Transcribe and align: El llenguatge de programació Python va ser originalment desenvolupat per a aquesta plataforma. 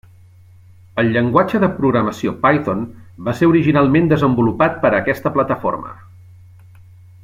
El 1.01 1.11
llenguatge 1.17 1.61
de 1.63 1.69
programació 1.75 2.33
Python 2.47 2.81
va 3.29 3.37
ser 3.41 3.53
originalment 3.53 4.11
desenvolupat 4.15 4.83
per 4.87 4.93
a 4.95 4.99
aquesta 5.05 5.37
plataforma. 5.37 5.97